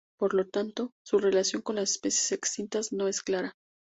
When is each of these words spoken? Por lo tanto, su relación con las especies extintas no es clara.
Por 0.17 0.33
lo 0.33 0.47
tanto, 0.47 0.93
su 1.05 1.19
relación 1.19 1.61
con 1.61 1.75
las 1.75 1.91
especies 1.91 2.31
extintas 2.31 2.91
no 2.91 3.07
es 3.07 3.21
clara. 3.21 3.55